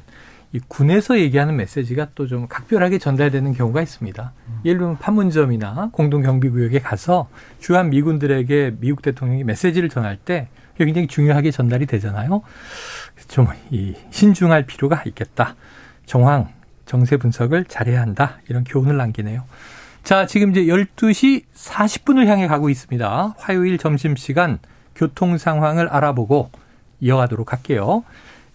[0.51, 4.31] 이 군에서 얘기하는 메시지가 또 좀 각별하게 전달되는 경우가 있습니다.
[4.47, 4.59] 음.
[4.65, 7.27] 예를 들면 판문점이나 공동경비구역에 가서
[7.59, 12.41] 주한 미군들에게 미국 대통령이 메시지를 전할 때 굉장히 중요하게 전달이 되잖아요.
[13.27, 15.55] 좀 이 신중할 필요가 있겠다.
[16.05, 16.49] 정황,
[16.85, 18.39] 정세 분석을 잘해야 한다.
[18.49, 19.43] 이런 교훈을 남기네요.
[20.03, 23.35] 자, 지금 이제 12시 40분을 향해 가고 있습니다.
[23.37, 24.59] 화요일 점심시간
[24.95, 26.51] 교통 상황을 알아보고
[26.99, 28.03] 이어가도록 할게요.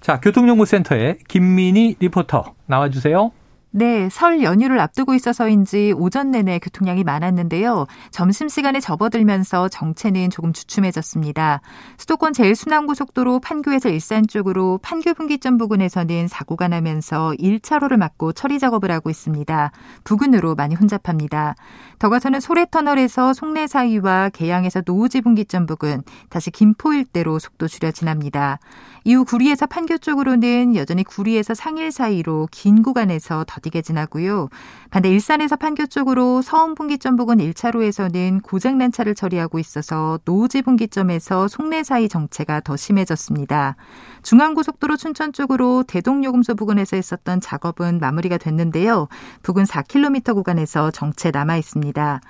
[0.00, 3.32] 자, 교통정보센터에 김민희 리포터 나와주세요.
[3.70, 7.86] 네, 설 연휴를 앞두고 있어서인지 오전 내내 교통량이 많았는데요.
[8.10, 11.60] 점심시간에 접어들면서 정체는 조금 주춤해졌습니다.
[11.98, 19.10] 수도권 제일순환고속도로 판교에서 일산 쪽으로 판교 분기점 부근에서는 사고가 나면서 1차로를 막고 처리 작업을 하고
[19.10, 19.70] 있습니다.
[20.02, 21.54] 부근으로 많이 혼잡합니다.
[21.98, 28.60] 더 가서는 소래터널에서 송내 사이와 계양에서 노우지 분기점 부근, 다시 김포 일대로 속도 줄여 지납니다.
[29.04, 34.48] 이후 구리에서 판교 쪽으로는 여전히 구리에서 상일 사이로 긴 구간에서 더 디게 지나고요.
[34.90, 41.82] 반대 일산에서 판교 쪽으로 서운 분기점 부근 1차로에서는 고장난 차를 처리하고 있어서 노지 분기점에서 송내
[41.82, 43.76] 사이 정체가 더 심해졌습니다.
[44.22, 49.08] 중앙고속도로 춘천 쪽으로 대동요금소 부근에서 있었던 작업은 마무리가 됐는데요.
[49.42, 52.20] 부근 4km 구간에서 정체 남아 있습니다.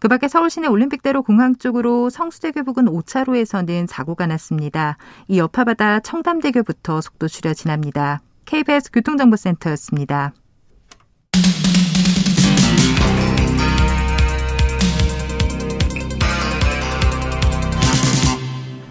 [0.00, 4.96] 그 밖에 서울시내 올림픽대로 공항 쪽으로 성수대교 부근 5차로에서는 사고가 났습니다.
[5.26, 8.20] 이 여파바다 청담대교부터 속도 줄여 지납니다.
[8.44, 10.32] KBS 교통정보센터였습니다.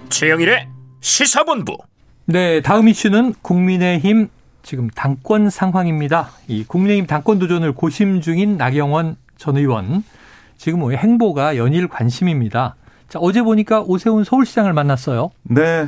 [0.10, 0.68] 최영일의
[1.00, 1.78] 시사본부.
[2.26, 4.30] 네, 다음 이슈는 국민의힘
[4.64, 6.30] 지금 당권 상황입니다.
[6.48, 10.04] 이 국민의힘 당권 도전을 고심 중인 나경원 전 의원.
[10.58, 12.76] 지금 뭐 행보가 연일 관심입니다.
[13.10, 15.30] 자, 어제 보니까 오세훈 서울시장을 만났어요.
[15.44, 15.88] 네.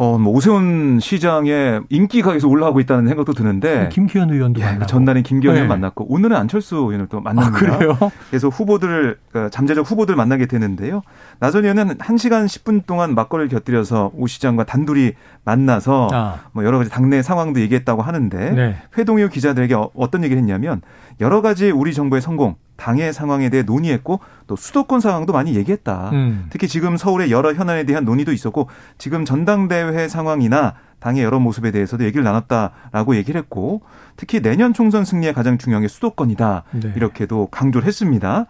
[0.00, 5.24] 어, 뭐 오세훈 시장의 인기가 계속 올라가고 있다는 생각도 드는데 김기현 의원도 예, 만나고 전날엔
[5.24, 5.74] 김기현 의원 네.
[5.74, 7.56] 만났고 오늘은 안철수 의원을 또 만납니다.
[7.56, 7.98] 아, 그래요?
[8.30, 11.02] 그래서 후보들을 그러니까 잠재적 후보들 만나게 되는데요.
[11.40, 16.36] 나전 의원은 1시간 10분 동안 막걸리를 곁들여서 오 시장과 단둘이 만나서 아.
[16.52, 18.76] 뭐 여러 가지 당내 상황도 얘기했다고 하는데 네.
[18.96, 20.80] 회동 이후 기자들에게 어, 어떤 얘기를 했냐면
[21.20, 26.10] 여러 가지 우리 정부의 성공 당의 상황에 대해 논의했고 또 수도권 상황도 많이 얘기했다.
[26.12, 26.46] 음.
[26.48, 32.04] 특히 지금 서울의 여러 현안에 대한 논의도 있었고 지금 전당대회 상황이나 당의 여러 모습에 대해서도
[32.04, 33.82] 얘기를 나눴다라고 얘기를 했고
[34.16, 36.62] 특히 내년 총선 승리에 가장 중요한 게 수도권이다.
[36.72, 36.92] 네.
[36.96, 38.46] 이렇게도 강조를 했습니다.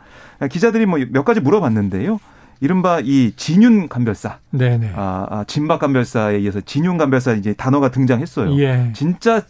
[0.50, 2.20] 기자들이 뭐 몇 가지 물어봤는데요.
[2.60, 4.92] 이른바 이 진윤 감별사, 네네.
[4.94, 8.58] 아, 아 진박 감별사에 이어서 진윤 감별사 이제 단어가 등장했어요.
[8.60, 8.92] 예.
[8.94, 9.42] 진짜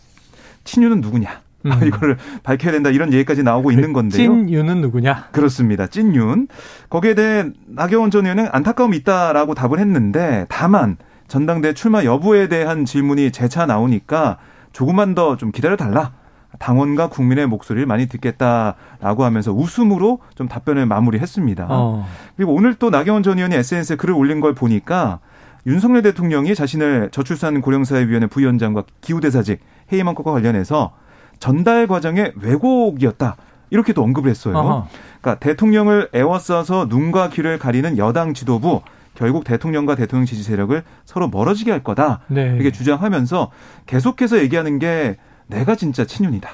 [0.65, 1.41] 친윤은 누구냐?
[1.67, 1.73] 음.
[1.73, 4.17] 아, 이거를 밝혀야 된다 이런 얘기까지 나오고 그 있는 건데요.
[4.17, 5.29] 찐윤은 누구냐?
[5.33, 5.87] 그렇습니다.
[5.87, 6.49] 찐윤.
[6.89, 13.33] 거기에 대해 나경원 전 의원은 안타까움이 있다라고 답을 했는데 다만 전당대 출마 여부에 대한 질문이
[13.33, 14.39] 재차 나오니까
[14.73, 16.13] 조금만 더 좀 기다려 달라.
[16.59, 21.67] 당원과 국민의 목소리를 많이 듣겠다라고 하면서 웃음으로 좀 답변을 마무리했습니다.
[21.69, 22.07] 어.
[22.37, 25.21] 그리고 오늘 또 나경원 전 의원이 SNS에 글을 올린 걸 보니까
[25.67, 29.61] 윤석열 대통령이 자신을 저출산 고령사회위원회 부위원장과 기후대사직
[29.93, 30.95] 해임안건과 관련해서
[31.39, 33.37] 전달 과정의 왜곡이었다.
[33.71, 34.59] 이렇게도 언급을 했어요.
[34.59, 34.87] 아하.
[35.21, 38.83] 그러니까 대통령을 애워싸서 눈과 귀를 가리는 여당 지도부
[39.15, 42.21] 결국 대통령과 대통령 지지 세력을 서로 멀어지게 할 거다.
[42.29, 42.55] 네.
[42.55, 43.51] 이렇게 주장하면서
[43.87, 45.17] 계속해서 얘기하는 게
[45.49, 46.49] 내가 진짜 친윤이다.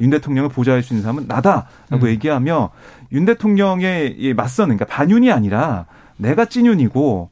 [0.00, 2.06] 윤 대통령을 보좌할 수 있는 사람은 나다라고 음.
[2.08, 2.70] 얘기하며
[3.12, 7.30] 윤 대통령의 맞서는 그러니까 반윤이 아니라 내가 찐윤이고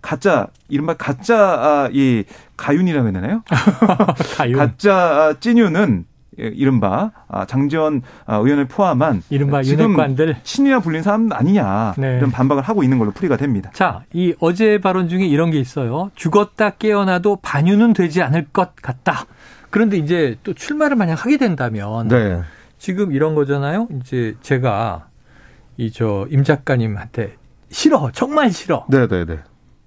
[0.00, 2.24] 가짜 이른바 가짜 아, 이
[2.56, 3.42] 가윤이라고 해야 되나요?
[4.36, 4.56] 가윤.
[4.56, 11.94] 가짜 찐윤은 예, 이른바 아, 장지원 아, 의원을 포함한 이른바 윤핵관들 신이라 불린 사람 아니냐
[11.96, 12.16] 네.
[12.18, 13.70] 이런 반박을 하고 있는 걸로 풀이가 됩니다.
[13.74, 16.10] 자, 이 어제 발언 중에 이런 게 있어요.
[16.14, 19.26] 죽었다 깨어나도 반윤은 되지 않을 것 같다.
[19.70, 22.40] 그런데 이제 또 출마를 만약 하게 된다면 네.
[22.78, 23.88] 지금 이런 거잖아요.
[24.00, 25.06] 이제 제가
[25.76, 27.36] 이 저 임 작가님한테
[27.70, 28.86] 싫어, 정말 싫어.
[28.88, 29.38] 네, 네, 네.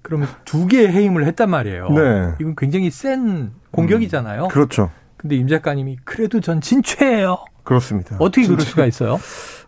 [0.02, 1.88] 그러면 두 개의 해임을 했단 말이에요.
[1.90, 2.34] 네.
[2.40, 4.44] 이건 굉장히 센 공격이잖아요.
[4.44, 4.90] 음, 그렇죠.
[5.18, 7.44] 근데 임 작가님이 그래도 전 진최예요.
[7.68, 8.16] 그렇습니다.
[8.18, 8.56] 어떻게 진짜.
[8.56, 9.18] 그럴 수가 있어요?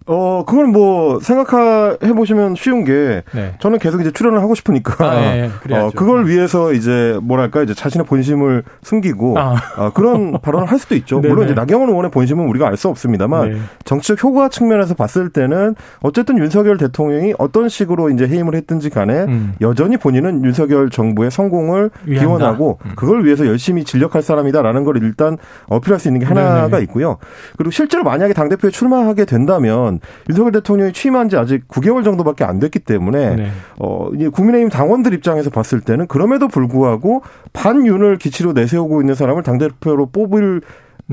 [0.06, 3.54] 어, 그걸 뭐 생각해 보시면 쉬운 게 네.
[3.60, 8.06] 저는 계속 이제 출연을 하고 싶으니까 아, 네, 어, 그걸 위해서 이제 뭐랄까 이제 자신의
[8.06, 9.54] 본심을 숨기고 아.
[9.76, 11.20] 어, 그런 발언을 할 수도 있죠.
[11.20, 13.58] 물론 이제 나경원 의원의 본심은 우리가 알 수 없습니다만 네.
[13.84, 19.52] 정치적 효과 측면에서 봤을 때는 어쨌든 윤석열 대통령이 어떤 식으로 이제 해임을 했든지 간에 음.
[19.60, 22.26] 여전히 본인은 윤석열 정부의 성공을 위한다.
[22.26, 22.92] 기원하고 음.
[22.96, 25.36] 그걸 위해서 열심히 진력할 사람이다라는 걸 일단
[25.68, 26.78] 어필할 수 있는 게 하나가.
[26.80, 27.18] 있고요.
[27.58, 32.44] 그리고 실 제로 만약에 당 대표에 출마하게 된다면 윤석열 대통령이 취임한 지 아직 9개월 정도밖에
[32.44, 33.50] 안 됐기 때문에 네.
[33.78, 37.22] 어 이제 국민의힘 당원들 입장에서 봤을 때는 그럼에도 불구하고
[37.52, 40.62] 반윤을 기치로 내세우고 있는 사람을 당 대표로 뽑을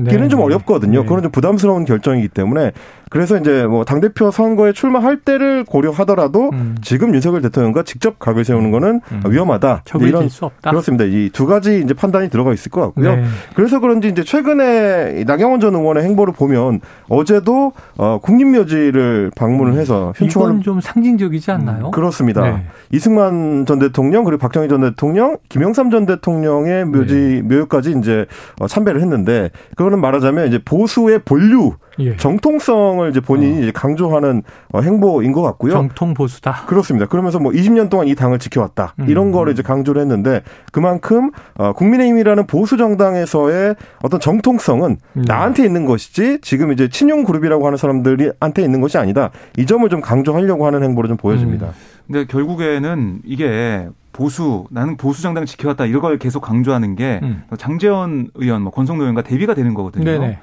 [0.04, 0.28] 기는 네.
[0.28, 1.00] 좀 어렵거든요.
[1.00, 1.04] 네.
[1.06, 2.72] 그건 좀 부담스러운 결정이기 때문에
[3.10, 6.76] 그래서 이제 뭐 당 대표 선거에 출마할 때를 고려하더라도 음.
[6.82, 9.22] 지금 윤석열 대통령과 직접 각을 세우는 거는 음.
[9.26, 9.82] 위험하다.
[10.00, 10.70] 이런 수 없다.
[10.70, 11.04] 그렇습니다.
[11.04, 13.16] 이 두 가지 이제 판단이 들어가 있을 것 같고요.
[13.16, 13.24] 네.
[13.54, 19.78] 그래서 그런지 이제 최근에 나경원 전 의원의 행보를 보면 어제도 어 국립묘지를 방문을 음.
[19.78, 21.86] 해서 현충을 이건 좀 상징적이지 않나요?
[21.86, 22.42] 음, 그렇습니다.
[22.42, 22.66] 네.
[22.92, 27.42] 이승만 전 대통령 그리고 박정희 전 대통령, 김영삼 전 대통령의 묘지 네.
[27.42, 28.26] 묘역까지 이제
[28.60, 32.16] 어, 참배를 했는데 그걸 이거는 말하자면 이제 보수의 본류 예.
[32.16, 33.62] 정통성을 이제 본인이 어.
[33.62, 35.72] 이제 강조하는 어, 행보인 것 같고요.
[35.72, 36.64] 정통 보수다.
[36.66, 37.06] 그렇습니다.
[37.06, 39.06] 그러면서 뭐 20년 동안 이 당을 지켜왔다 음.
[39.08, 45.22] 이런 거를 이제 강조를 했는데 그만큼 어, 국민의힘이라는 보수 정당에서의 어떤 정통성은 음.
[45.26, 49.30] 나한테 있는 것이지 지금 이제 친윤 그룹이라고 하는 사람들이한테 있는 것이 아니다.
[49.56, 51.66] 이 점을 좀 강조하려고 하는 행보를 좀 보여집니다.
[51.66, 51.97] 음.
[52.08, 57.44] 근데 결국에는 이게 보수 나는 보수 정당 지켜왔다 이런 걸 계속 강조하는 게 음.
[57.56, 60.04] 장재원 의원, 뭐 권성노 의원과 대비가 되는 거거든요.
[60.04, 60.38] 네네.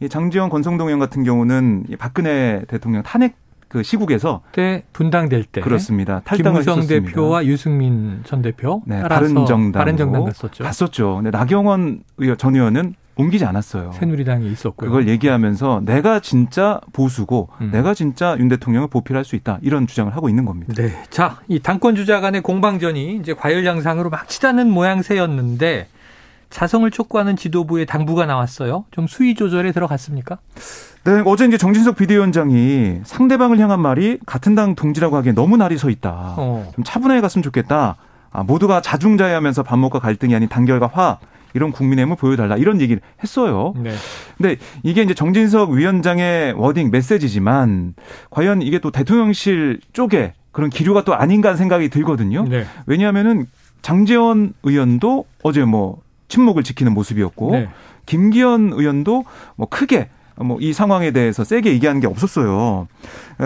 [0.00, 3.34] 이 장재원 권성동 의원 같은 경우는 박근혜 대통령 탄핵
[3.68, 6.20] 그 시국에서 때 분당될 때 그렇습니다.
[6.24, 7.10] 탈당을 김무성 했었습니다.
[7.10, 10.62] 대표와 유승민 전 대표 네, 바른 정당 바른 정당 갔었죠.
[10.62, 11.14] 갔었죠.
[11.16, 13.92] 근데 나경원 의원 전 의원은 옮기지 않았어요.
[13.94, 14.90] 새누리당이 있었고요.
[14.90, 17.70] 그걸 얘기하면서 내가 진짜 보수고 음.
[17.72, 20.74] 내가 진짜 윤 대통령을 보필할 수 있다 이런 주장을 하고 있는 겁니다.
[20.76, 25.88] 네, 자 이 당권 주자 간의 공방전이 이제 과열 양상으로 막 치닫는 모양새였는데
[26.50, 28.84] 자성을 촉구하는 지도부의 당부가 나왔어요.
[28.90, 30.38] 좀 수위 조절에 들어갔습니까?
[31.04, 35.90] 네, 어제 이제 정진석 비대위원장이 상대방을 향한 말이 같은 당 동지라고 하기에 너무 날이 서
[35.90, 36.34] 있다.
[36.36, 36.70] 어.
[36.74, 37.96] 좀 차분하게 갔으면 좋겠다.
[38.30, 41.18] 아, 모두가 자중자애하면서 반목과 갈등이 아닌 단결과 화
[41.56, 43.72] 이런 국민의힘을 보여달라 이런 얘기를 했어요.
[43.76, 43.92] 네.
[44.36, 47.94] 근데 이게 이제 정진석 위원장의 워딩 메시지지만
[48.30, 52.44] 과연 이게 또 대통령실 쪽에 그런 기류가 또 아닌가 생각이 들거든요.
[52.44, 52.66] 네.
[52.86, 53.46] 왜냐하면은
[53.82, 57.68] 장재원 의원도 어제 뭐 침묵을 지키는 모습이었고 네.
[58.04, 59.24] 김기현 의원도
[59.56, 62.88] 뭐 크게 뭐 이 상황에 대해서 세게 얘기하는 게 없었어요.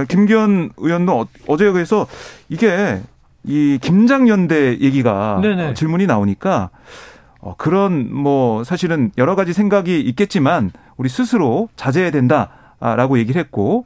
[0.08, 2.08] 김기현 의원도 어, 어제 그래서
[2.48, 3.00] 이게
[3.44, 5.74] 이 김장연대 얘기가 네네.
[5.74, 6.70] 질문이 나오니까
[7.40, 12.50] 어, 그런 뭐 사실은 여러 가지 생각이 있겠지만 우리 스스로 자제해야 된다.
[12.82, 13.84] 라고 얘기를 했고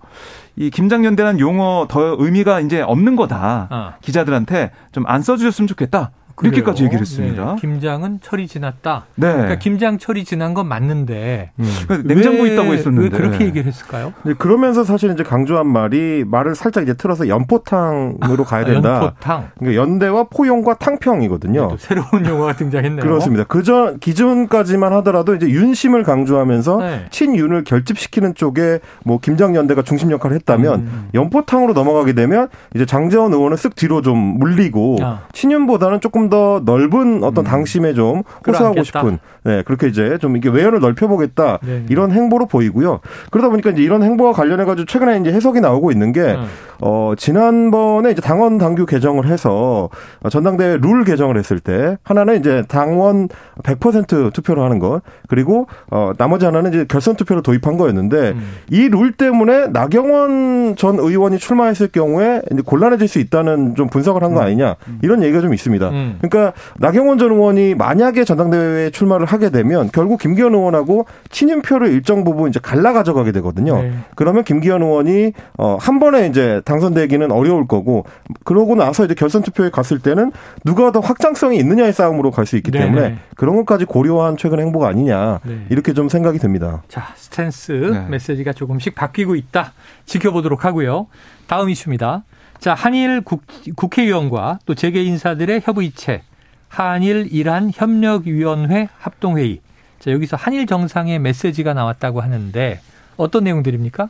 [0.55, 3.67] 이 김장연대라는 용어 더 의미가 이제 없는 거다.
[3.69, 3.95] 아.
[4.03, 6.13] 기자들한테 좀 안 써주셨으면 좋겠다.
[6.43, 7.55] 이렇게까지 얘기를 했습니다.
[7.55, 7.61] 네.
[7.61, 9.07] 김장은 철이 지났다.
[9.15, 9.33] 네.
[9.33, 11.65] 그러니까 김장 철이 지난 건 맞는데 음.
[11.87, 14.13] 그러니까 냉장고 있다고 했었는데 왜 그렇게 얘기를 했을까요?
[14.25, 18.95] 네, 그러면서 사실 이제 강조한 말이 말을 살짝 이제 틀어서 연포탕으로 가야 아, 된다.
[18.95, 19.49] 연포탕.
[19.59, 21.69] 그러니까 연대와 포용과 탕평이거든요.
[21.69, 23.01] 네, 새로운 용어가 등장했네요.
[23.01, 23.45] 그렇습니다.
[23.45, 27.05] 그전 기준까지만 하더라도 이제 윤심을 강조하면서 네.
[27.11, 31.09] 친윤을 결집시키는 쪽에 뭐 김장 연대가 중심 역할을 했다면 음.
[31.15, 35.23] 연포탕으로 넘어가게 되면 이제 장재원 의원은 쓱 뒤로 좀 물리고 아.
[35.33, 37.47] 친윤보다는 조금 조금 더 넓은 어떤 음.
[37.47, 41.85] 당심에 좀 호소하고 싶은 네 그렇게 이제 좀 이게 외연을 넓혀보겠다 네.
[41.89, 43.01] 이런 행보로 보이고요.
[43.31, 46.47] 그러다 보니까 이제 이런 행보와 관련해 가지고 최근에 이제 해석이 나오고 있는 게 음.
[46.81, 49.89] 어, 지난번에 이제 당원 당규 개정을 해서
[50.29, 53.29] 전당대회 룰 개정을 했을 때 하나는 이제 당원
[53.63, 58.53] 100% 투표로 하는 것 그리고 어, 나머지 하나는 이제 결선 투표를 도입한 거였는데 음.
[58.71, 64.47] 이룰 때문에 나경원 전 의원이 출마했을 경우에 이제 곤란해질 수 있다는 좀 분석을 한거 음.
[64.47, 65.91] 아니냐 이런 얘기가 좀 있습니다.
[66.23, 66.29] 음.
[66.29, 72.49] 그러니까 나경원 전 의원이 만약에 전당대회에 출마를 하게 되면 결국 김기현 의원하고 친윤표를 일정 부분
[72.49, 73.83] 이제 갈라 가져가게 되거든요.
[73.83, 73.93] 네.
[74.15, 78.05] 그러면 김기현 의원이 어, 한 번에 이제 당선되기는 어려울 거고
[78.45, 80.33] 그러고 나서 이제 결선 투표에 갔을 때는
[80.65, 82.85] 누가 더 확장성이 있느냐의 싸움으로 갈 수 있기 네네.
[82.85, 83.19] 때문에 네.
[83.37, 85.65] 그런 것까지 고려한 최근 행보가 아니냐 네.
[85.71, 86.83] 이렇게 좀 생각이 듭니다.
[86.89, 88.07] 자 스탠스 네.
[88.11, 89.73] 메시지가 조금씩 바뀌고 있다
[90.05, 91.07] 지켜보도록 하고요.
[91.47, 92.23] 다음 이슈입니다.
[92.65, 93.43] 자 한일 국,
[93.77, 96.23] 국회의원과 또 재계 인사들의 협의체
[96.69, 99.61] 한일 이란 협력위원회 합동회의.
[100.01, 102.81] 자 여기서 한일 정상의 메시지가 나왔다고 하는데
[103.19, 104.09] 어떤 내용들입니까?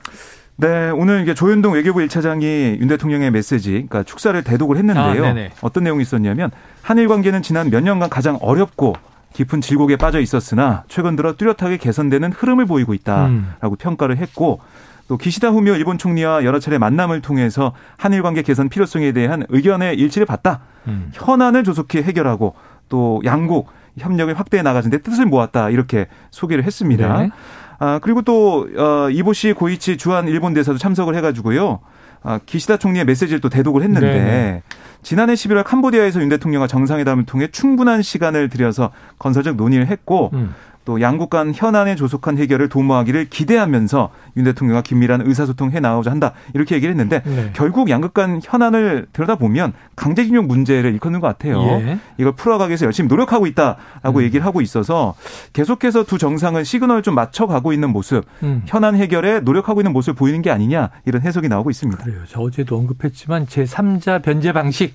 [0.55, 5.27] 네, 오늘 이게 조현동 외교부 1차장이 윤 대통령의 메시지, 그러니까 축사를 대독을 했는데요.
[5.27, 8.95] 아, 어떤 내용이 있었냐면 한일 관계는 지난 몇 년간 가장 어렵고
[9.33, 13.77] 깊은 질곡에 빠져 있었으나 최근 들어 뚜렷하게 개선되는 흐름을 보이고 있다라고 음.
[13.81, 14.61] 평가를 했고
[15.07, 19.97] 또 기시다 후미오 일본 총리와 여러 차례 만남을 통해서 한일 관계 개선 필요성에 대한 의견의
[19.97, 20.61] 일치를 봤다.
[20.87, 21.11] 음.
[21.13, 22.55] 현안을 조속히 해결하고
[22.89, 27.19] 또 양국 협력을 확대해 나가는 데 뜻을 모았다 이렇게 소개를 했습니다.
[27.19, 27.31] 네.
[27.79, 31.81] 아, 그리고 또, 어, 이보시 고이치 주한 일본 대사도 참석을 해가지고요.
[32.23, 34.63] 아, 기시다 총리의 메시지를 또 대독을 했는데 네
[35.05, 40.55] 지난해 11월 캄보디아에서 윤 대통령과 정상회담을 통해 충분한 시간을 들여서 건설적 논의를 했고 음.
[40.85, 46.33] 또 양국 간 현안에 조속한 해결을 도모하기를 기대하면서 윤 대통령과 긴밀한 의사소통 해 나가고자 한다
[46.53, 47.51] 이렇게 얘기를 했는데 네.
[47.55, 51.61] 결국 양국 간 현안을 들여다보면 강제징용 문제를 일컫는 것 같아요.
[51.63, 51.99] 예.
[52.19, 54.23] 이걸 풀어가기 위해서 열심히 노력하고 있다라고 음.
[54.23, 55.15] 얘기를 하고 있어서
[55.53, 58.63] 계속해서 두 정상은 시그널을 좀 맞춰가고 있는 모습, 음.
[58.67, 62.05] 현안 해결에 노력하고 있는 모습을 보이는 게 아니냐 이런 해석이 나오고 있습니다.
[62.05, 62.21] 그래요.
[62.29, 64.94] 저 어제도 언급했지만 제3자 변제 방식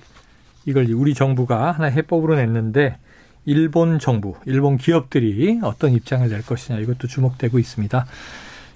[0.66, 2.98] 이걸 우리 정부가 하나 해법으로 냈는데
[3.44, 8.06] 일본 정부, 일본 기업들이 어떤 입장을 낼 것이냐 이것도 주목되고 있습니다.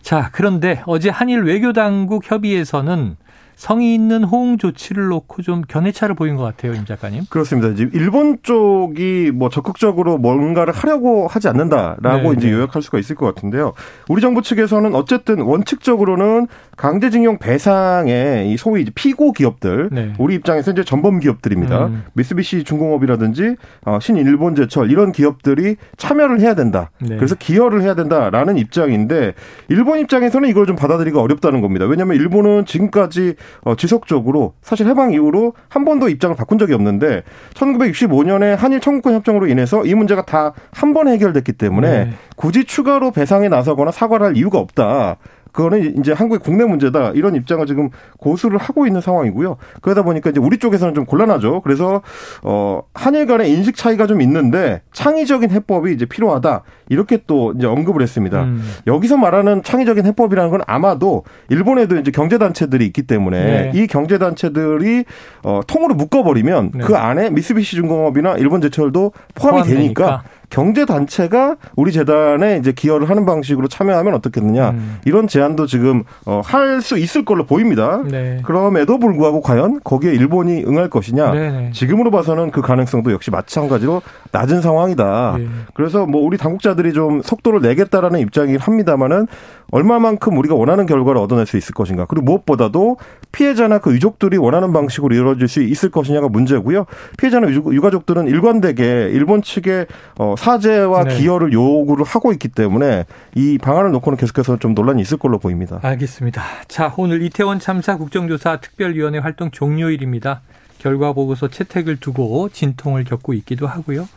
[0.02, 3.16] 자, 그런데 어제 한일 외교당국 협의에서는
[3.56, 7.24] 성의 있는 호응 조치를 놓고 좀 견해차를 보인 것 같아요, 임 작가님.
[7.30, 7.74] 그렇습니다.
[7.74, 12.54] 지금 일본 쪽이 뭐 적극적으로 뭔가를 하려고 하지 않는다라고 네, 이제 네.
[12.54, 13.72] 요약할 수가 있을 것 같은데요.
[14.08, 20.12] 우리 정부 측에서는 어쨌든 원칙적으로는 강제징용 배상에 이 소위 피고 기업들, 네.
[20.18, 21.86] 우리 입장에서 이제 전범 기업들입니다.
[21.86, 22.04] 음.
[22.14, 26.90] 미쓰비시 중공업이라든지 어, 신일본제철 이런 기업들이 참여를 해야 된다.
[27.00, 27.16] 네.
[27.16, 29.34] 그래서 기여를 해야 된다라는 입장인데
[29.68, 31.86] 일본 입장에서는 이걸 좀 받아들이기가 어렵다는 겁니다.
[31.86, 37.22] 왜냐하면 일본은 지금까지 어, 지속적으로 사실 해방 이후로 한 번도 입장을 바꾼 적이 없는데
[37.54, 42.11] 1965년에 한일 청구권 협정으로 인해서 이 문제가 다 한 번 해결됐기 때문에 네.
[42.37, 45.16] 굳이 추가로 배상에 나서거나 사과를 할 이유가 없다.
[45.54, 49.56] 그거는 이제 한국의 국내 문제다 이런 입장을 지금 고수를 하고 있는 상황이고요.
[49.82, 51.60] 그러다 보니까 이제 우리 쪽에서는 좀 곤란하죠.
[51.62, 52.02] 그래서
[52.42, 58.02] 어 한일 간의 인식 차이가 좀 있는데 창의적인 해법이 이제 필요하다 이렇게 또 이제 언급을
[58.02, 58.42] 했습니다.
[58.42, 58.62] 음.
[58.88, 63.72] 여기서 말하는 창의적인 해법이라는 건 아마도 일본에도 이제 경제 단체들이 있기 때문에 네.
[63.74, 65.04] 이 경제 단체들이
[65.44, 66.84] 어 통으로 묶어버리면 네.
[66.84, 70.24] 그 안에 미쓰비시 중공업이나 일본제철도 포함이 되니까, 되니까.
[70.54, 74.98] 경제 단체가 우리 재단에 이제 기여를 하는 방식으로 참여하면 어떻겠느냐 음.
[75.04, 78.02] 이런 제안도 지금 어, 할 수 있을 걸로 보입니다.
[78.04, 78.40] 네.
[78.44, 81.50] 그럼에도 불구하고 과연 거기에 일본이 응할 것이냐 네네.
[81.50, 81.70] 네.
[81.72, 85.36] 지금으로 봐서는 그 가능성도 역시 마찬가지로 낮은 상황이다.
[85.38, 85.46] 네.
[85.72, 89.26] 그래서 뭐 우리 당국자들이 좀 속도를 내겠다라는 입장이긴 합니다만은
[89.74, 92.06] 얼마만큼 우리가 원하는 결과를 얻어낼 수 있을 것인가.
[92.06, 92.96] 그리고 무엇보다도
[93.32, 96.87] 피해자나 그 유족들이 원하는 방식으로 이루어질 수 있을 것이냐가 문제고요.
[97.18, 101.16] 피해자나 유가족들은 일관되게 일본 측의 어, 사죄와 네.
[101.16, 105.80] 기여를 요구를 하고 있기 때문에 이 방안을 놓고는 계속해서 좀 논란이 있을 걸로 보입니다.
[105.82, 106.40] 알겠습니다.
[106.68, 110.42] 자, 오늘 이태원 참사 국정조사 특별위원회 활동 종료일입니다.
[110.78, 114.08] 결과 보고서 채택을 두고 진통을 겪고 있기도 하고요.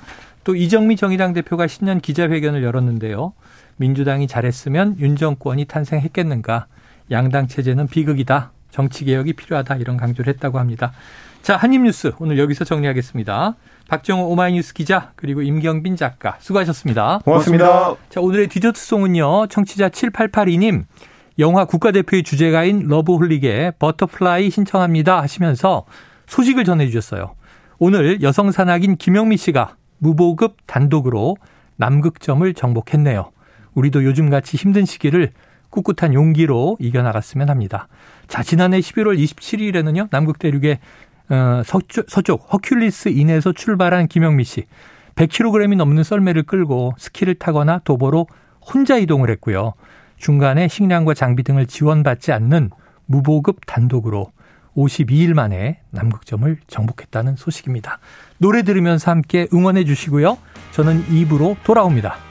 [0.44, 3.34] 또 이정미 정의당 대표가 신년 기자회견을 열었는데요.
[3.78, 6.68] 민주당이 잘했으면 윤 정권이 탄생했겠는가.
[7.10, 8.52] 양당 체제는 비극이다.
[8.72, 9.78] 정치 개혁이 필요하다.
[9.78, 10.92] 이런 강조를 했다고 합니다.
[11.42, 13.56] 자, 한입뉴스 오늘 여기서 정리하겠습니다.
[13.88, 17.22] 박정호 오마이뉴스 기자 그리고 임경빈 작가 수고하셨습니다.
[17.24, 17.96] 고맙습니다.
[18.10, 19.48] 자, 오늘의 디저트송은요.
[19.48, 20.84] 청취자 7882님
[21.40, 25.86] 영화 국가대표의 주제가인 러브홀릭의 Butterfly 신청합니다 하시면서
[26.26, 27.36] 소식을 전해주셨어요.
[27.80, 31.38] 오늘 여성 산악인 김영미 씨가 무보급 단독으로
[31.78, 33.32] 남극점을 정복했네요.
[33.78, 35.32] 우리도 요즘같이 힘든 시기를
[35.70, 37.88] 꿋꿋한 용기로 이겨나갔으면 합니다.
[38.28, 40.80] 자, 지난해 11월 27일에는요, 남극 대륙의
[41.30, 44.66] 어, 서쪽, 서쪽 허큘리스 인에서 출발한 김영미 씨.
[45.16, 48.28] 100kg이 넘는 썰매를 끌고 스키를 타거나 도보로
[48.62, 49.74] 혼자 이동을 했고요.
[50.18, 52.72] 중간에 식량과 장비 등을 지원받지 않는
[53.06, 54.32] 무보급 단독으로
[54.76, 58.00] 52일 만에 남극점을 정복했다는 소식입니다.
[58.38, 60.38] 노래 들으면서 함께 응원해 주시고요.
[60.72, 62.27] 저는 입으로 돌아옵니다.